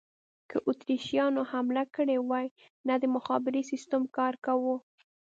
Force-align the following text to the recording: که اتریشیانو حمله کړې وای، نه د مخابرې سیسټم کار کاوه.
که 0.49 0.57
اتریشیانو 0.69 1.41
حمله 1.51 1.83
کړې 1.95 2.17
وای، 2.29 2.47
نه 2.87 2.95
د 3.01 3.03
مخابرې 3.15 3.61
سیسټم 3.71 4.03
کار 4.17 4.33
کاوه. 4.45 4.75